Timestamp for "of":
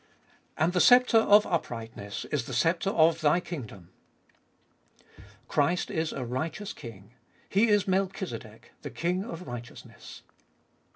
1.19-1.45, 2.89-3.21, 9.23-9.45